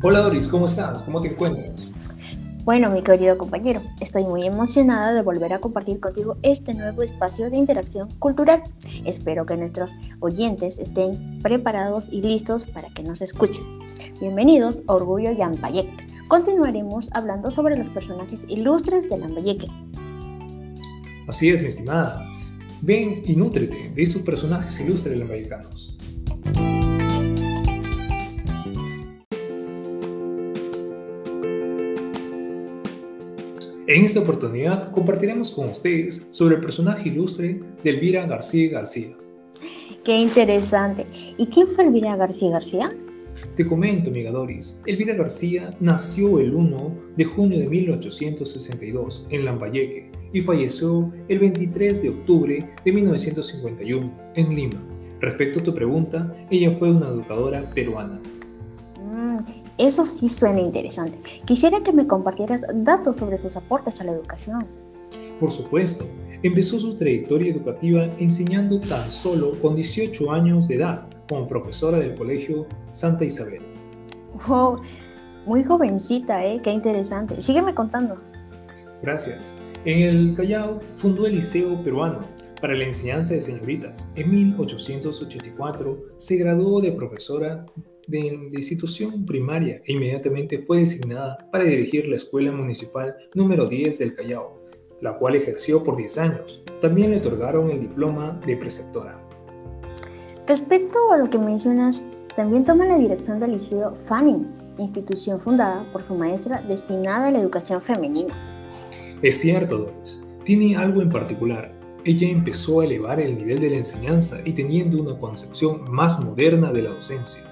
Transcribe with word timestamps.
Hola 0.00 0.20
Doris, 0.20 0.46
¿cómo 0.46 0.66
estás? 0.66 1.02
¿Cómo 1.02 1.20
te 1.20 1.26
encuentras? 1.26 1.88
Bueno, 2.62 2.88
mi 2.88 3.02
querido 3.02 3.36
compañero, 3.36 3.82
estoy 4.00 4.22
muy 4.22 4.46
emocionada 4.46 5.12
de 5.12 5.22
volver 5.22 5.52
a 5.52 5.58
compartir 5.58 5.98
contigo 5.98 6.36
este 6.42 6.72
nuevo 6.72 7.02
espacio 7.02 7.50
de 7.50 7.56
interacción 7.56 8.08
cultural. 8.20 8.62
Espero 9.04 9.44
que 9.44 9.56
nuestros 9.56 9.90
oyentes 10.20 10.78
estén 10.78 11.40
preparados 11.42 12.08
y 12.12 12.22
listos 12.22 12.64
para 12.64 12.90
que 12.90 13.02
nos 13.02 13.22
escuchen. 13.22 13.64
Bienvenidos 14.20 14.84
a 14.86 14.94
Orgullo 14.94 15.32
Yampayek. 15.32 16.28
Continuaremos 16.28 17.08
hablando 17.10 17.50
sobre 17.50 17.76
los 17.76 17.88
personajes 17.88 18.40
ilustres 18.46 19.10
de 19.10 19.18
Lambayeque. 19.18 19.66
Así 21.26 21.50
es, 21.50 21.60
mi 21.60 21.68
estimada. 21.68 22.24
Ven 22.82 23.22
y 23.24 23.34
nútrete 23.34 23.90
de 23.92 24.02
estos 24.04 24.22
personajes 24.22 24.78
ilustres 24.78 25.18
lambayecanos. 25.18 25.98
En 33.88 34.04
esta 34.04 34.20
oportunidad 34.20 34.92
compartiremos 34.92 35.50
con 35.50 35.70
ustedes 35.70 36.28
sobre 36.30 36.56
el 36.56 36.60
personaje 36.60 37.08
ilustre 37.08 37.58
de 37.82 37.88
Elvira 37.88 38.26
García 38.26 38.70
García. 38.70 39.16
Qué 40.04 40.14
interesante. 40.14 41.06
¿Y 41.38 41.46
quién 41.46 41.68
fue 41.68 41.86
Elvira 41.86 42.14
García 42.14 42.50
García? 42.50 42.94
Te 43.56 43.66
comento, 43.66 44.10
amiga 44.10 44.30
Doris. 44.30 44.78
Elvira 44.84 45.14
García 45.14 45.74
nació 45.80 46.38
el 46.38 46.54
1 46.54 46.98
de 47.16 47.24
junio 47.24 47.60
de 47.60 47.66
1862 47.66 49.26
en 49.30 49.46
Lambayeque 49.46 50.10
y 50.34 50.42
falleció 50.42 51.10
el 51.28 51.38
23 51.38 52.02
de 52.02 52.10
octubre 52.10 52.70
de 52.84 52.92
1951 52.92 54.12
en 54.34 54.54
Lima. 54.54 54.86
Respecto 55.18 55.60
a 55.60 55.64
tu 55.64 55.74
pregunta, 55.74 56.36
ella 56.50 56.72
fue 56.72 56.90
una 56.90 57.08
educadora 57.08 57.70
peruana. 57.70 58.20
Eso 59.78 60.04
sí 60.04 60.28
suena 60.28 60.60
interesante. 60.60 61.40
Quisiera 61.44 61.82
que 61.84 61.92
me 61.92 62.06
compartieras 62.06 62.62
datos 62.74 63.16
sobre 63.16 63.38
sus 63.38 63.56
aportes 63.56 64.00
a 64.00 64.04
la 64.04 64.12
educación. 64.12 64.66
Por 65.38 65.52
supuesto, 65.52 66.04
empezó 66.42 66.80
su 66.80 66.96
trayectoria 66.96 67.52
educativa 67.52 68.06
enseñando 68.18 68.80
tan 68.80 69.08
solo 69.08 69.52
con 69.62 69.76
18 69.76 70.32
años 70.32 70.66
de 70.66 70.76
edad 70.76 71.06
como 71.28 71.46
profesora 71.46 71.98
del 71.98 72.16
Colegio 72.16 72.66
Santa 72.90 73.24
Isabel. 73.24 73.62
¡Wow! 74.48 74.82
Muy 75.46 75.62
jovencita, 75.62 76.44
¿eh? 76.44 76.60
Qué 76.62 76.72
interesante. 76.72 77.40
Sígueme 77.40 77.72
contando. 77.72 78.16
Gracias. 79.00 79.54
En 79.84 80.02
el 80.02 80.34
Callao 80.34 80.80
fundó 80.96 81.26
el 81.26 81.36
Liceo 81.36 81.80
Peruano 81.84 82.20
para 82.60 82.74
la 82.74 82.84
enseñanza 82.84 83.34
de 83.34 83.40
señoritas. 83.40 84.08
En 84.16 84.30
1884 84.30 85.98
se 86.16 86.36
graduó 86.36 86.80
de 86.80 86.90
profesora 86.90 87.64
de 88.08 88.50
institución 88.52 89.24
primaria 89.24 89.82
e 89.84 89.92
inmediatamente 89.92 90.58
fue 90.58 90.80
designada 90.80 91.48
para 91.52 91.64
dirigir 91.64 92.08
la 92.08 92.16
Escuela 92.16 92.50
Municipal 92.50 93.14
número 93.34 93.66
10 93.66 93.98
del 93.98 94.14
Callao, 94.14 94.58
la 95.00 95.16
cual 95.18 95.36
ejerció 95.36 95.82
por 95.82 95.96
10 95.96 96.18
años. 96.18 96.64
También 96.80 97.10
le 97.10 97.18
otorgaron 97.18 97.70
el 97.70 97.80
diploma 97.80 98.40
de 98.46 98.56
preceptora. 98.56 99.22
Respecto 100.46 101.12
a 101.12 101.18
lo 101.18 101.28
que 101.28 101.38
mencionas, 101.38 102.02
también 102.34 102.64
toma 102.64 102.86
la 102.86 102.96
dirección 102.96 103.38
del 103.40 103.52
Liceo 103.52 103.94
Fanning, 104.06 104.46
institución 104.78 105.40
fundada 105.40 105.84
por 105.92 106.02
su 106.02 106.14
maestra 106.14 106.62
destinada 106.62 107.28
a 107.28 107.30
la 107.30 107.40
educación 107.40 107.82
femenina. 107.82 108.34
Es 109.20 109.40
cierto, 109.40 109.78
Doris. 109.78 110.20
Tiene 110.44 110.76
algo 110.76 111.02
en 111.02 111.10
particular. 111.10 111.74
Ella 112.04 112.28
empezó 112.28 112.80
a 112.80 112.84
elevar 112.84 113.20
el 113.20 113.36
nivel 113.36 113.60
de 113.60 113.70
la 113.70 113.76
enseñanza 113.76 114.38
y 114.44 114.52
teniendo 114.52 115.02
una 115.02 115.18
concepción 115.18 115.90
más 115.90 116.18
moderna 116.20 116.72
de 116.72 116.82
la 116.82 116.90
docencia. 116.90 117.42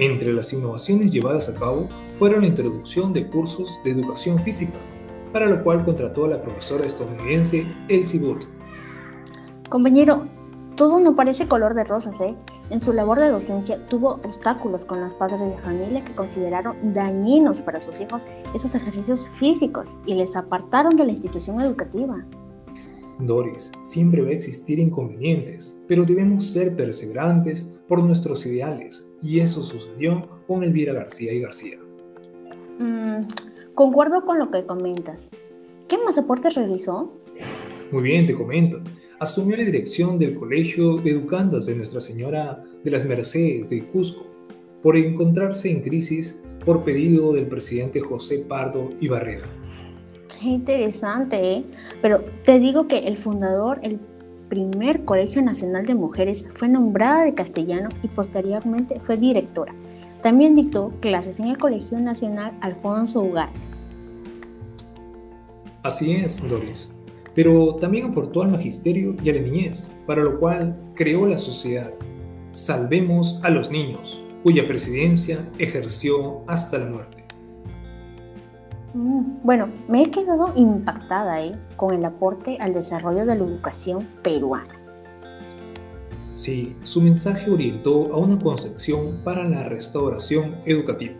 Entre 0.00 0.32
las 0.32 0.52
innovaciones 0.52 1.10
llevadas 1.10 1.48
a 1.48 1.56
cabo 1.56 1.88
fueron 2.20 2.42
la 2.42 2.46
introducción 2.46 3.12
de 3.12 3.26
cursos 3.26 3.80
de 3.82 3.90
educación 3.90 4.38
física, 4.38 4.78
para 5.32 5.46
lo 5.46 5.64
cual 5.64 5.84
contrató 5.84 6.24
a 6.24 6.28
la 6.28 6.40
profesora 6.40 6.86
estadounidense 6.86 7.66
Elsie 7.88 8.20
Booth. 8.20 8.44
Compañero, 9.68 10.28
todo 10.76 11.00
no 11.00 11.16
parece 11.16 11.48
color 11.48 11.74
de 11.74 11.82
rosas, 11.82 12.20
¿eh? 12.20 12.36
En 12.70 12.80
su 12.80 12.92
labor 12.92 13.18
de 13.18 13.30
docencia 13.30 13.84
tuvo 13.88 14.20
obstáculos 14.22 14.84
con 14.84 15.00
los 15.00 15.12
padres 15.14 15.40
de 15.40 15.58
familia 15.62 16.04
que 16.04 16.14
consideraron 16.14 16.76
dañinos 16.94 17.60
para 17.60 17.80
sus 17.80 18.00
hijos 18.00 18.22
esos 18.54 18.76
ejercicios 18.76 19.28
físicos 19.30 19.96
y 20.06 20.14
les 20.14 20.36
apartaron 20.36 20.94
de 20.94 21.06
la 21.06 21.10
institución 21.10 21.60
educativa. 21.60 22.24
Doris, 23.20 23.72
siempre 23.82 24.22
va 24.22 24.28
a 24.28 24.32
existir 24.32 24.78
inconvenientes, 24.78 25.80
pero 25.88 26.04
debemos 26.04 26.46
ser 26.46 26.76
perseverantes 26.76 27.64
por 27.88 28.02
nuestros 28.02 28.46
ideales, 28.46 29.10
y 29.22 29.40
eso 29.40 29.62
sucedió 29.62 30.28
con 30.46 30.62
Elvira 30.62 30.92
García 30.92 31.32
y 31.32 31.40
García. 31.40 31.78
Mm, 32.78 33.26
concuerdo 33.74 34.24
con 34.24 34.38
lo 34.38 34.50
que 34.50 34.64
comentas. 34.64 35.30
¿Qué 35.88 35.98
más 36.04 36.18
aportes 36.18 36.54
realizó? 36.54 37.12
Muy 37.90 38.02
bien, 38.02 38.26
te 38.26 38.34
comento. 38.34 38.80
Asumió 39.18 39.56
la 39.56 39.64
dirección 39.64 40.18
del 40.18 40.34
Colegio 40.34 40.96
de 40.98 41.10
Educandas 41.10 41.66
de 41.66 41.74
Nuestra 41.74 42.00
Señora 42.00 42.62
de 42.84 42.90
las 42.90 43.04
Mercedes 43.04 43.70
de 43.70 43.84
Cusco, 43.86 44.26
por 44.82 44.96
encontrarse 44.96 45.70
en 45.70 45.80
crisis 45.80 46.40
por 46.64 46.84
pedido 46.84 47.32
del 47.32 47.48
presidente 47.48 48.00
José 48.00 48.44
Pardo 48.48 48.90
y 49.00 49.08
Barrera. 49.08 49.48
Qué 50.40 50.50
interesante, 50.50 51.54
¿eh? 51.54 51.64
Pero 52.00 52.24
te 52.44 52.60
digo 52.60 52.86
que 52.86 52.98
el 52.98 53.18
fundador, 53.18 53.80
el 53.82 53.98
primer 54.48 55.04
Colegio 55.04 55.42
Nacional 55.42 55.84
de 55.84 55.94
Mujeres, 55.94 56.44
fue 56.56 56.68
nombrada 56.68 57.24
de 57.24 57.34
castellano 57.34 57.88
y 58.04 58.08
posteriormente 58.08 59.00
fue 59.00 59.16
directora. 59.16 59.74
También 60.22 60.54
dictó 60.54 60.92
clases 61.00 61.40
en 61.40 61.46
el 61.48 61.58
Colegio 61.58 61.98
Nacional 61.98 62.52
Alfonso 62.60 63.20
Ugarte. 63.22 63.58
Así 65.82 66.12
es, 66.12 66.46
Doris. 66.48 66.88
Pero 67.34 67.76
también 67.76 68.06
aportó 68.06 68.42
al 68.42 68.50
magisterio 68.50 69.16
y 69.22 69.30
a 69.30 69.34
la 69.34 69.40
niñez, 69.40 69.90
para 70.06 70.22
lo 70.22 70.38
cual 70.38 70.76
creó 70.94 71.26
la 71.26 71.38
sociedad 71.38 71.92
Salvemos 72.50 73.40
a 73.44 73.50
los 73.50 73.70
Niños, 73.70 74.20
cuya 74.42 74.66
presidencia 74.66 75.48
ejerció 75.58 76.42
hasta 76.46 76.78
la 76.78 76.86
muerte. 76.86 77.27
Mm, 78.94 79.42
bueno, 79.42 79.68
me 79.88 80.02
he 80.02 80.10
quedado 80.10 80.52
impactada 80.56 81.42
¿eh? 81.42 81.58
con 81.76 81.94
el 81.94 82.04
aporte 82.04 82.56
al 82.60 82.72
desarrollo 82.72 83.26
de 83.26 83.34
la 83.34 83.44
educación 83.44 84.06
peruana. 84.22 84.74
Sí, 86.34 86.76
su 86.84 87.02
mensaje 87.02 87.50
orientó 87.50 88.12
a 88.14 88.16
una 88.16 88.38
concepción 88.38 89.20
para 89.24 89.44
la 89.44 89.64
restauración 89.64 90.56
educativa. 90.64 91.14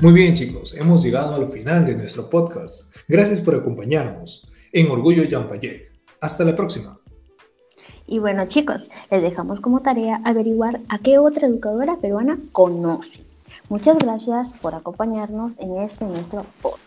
Muy 0.00 0.12
bien 0.12 0.34
chicos, 0.34 0.74
hemos 0.74 1.02
llegado 1.02 1.34
al 1.36 1.48
final 1.48 1.86
de 1.86 1.94
nuestro 1.94 2.28
podcast. 2.28 2.94
Gracias 3.08 3.40
por 3.40 3.54
acompañarnos 3.54 4.46
en 4.70 4.90
Orgullo 4.90 5.22
Yampayek. 5.22 5.92
Hasta 6.20 6.44
la 6.44 6.54
próxima. 6.54 6.98
Y 8.06 8.18
bueno 8.18 8.46
chicos, 8.46 8.90
les 9.10 9.22
dejamos 9.22 9.60
como 9.60 9.80
tarea 9.80 10.20
averiguar 10.24 10.80
a 10.88 10.98
qué 10.98 11.18
otra 11.18 11.46
educadora 11.46 11.96
peruana 11.96 12.36
conoce. 12.52 13.24
Muchas 13.70 13.98
gracias 13.98 14.52
por 14.60 14.74
acompañarnos 14.74 15.54
en 15.58 15.78
este 15.78 16.04
nuestro 16.04 16.44
podcast. 16.60 16.83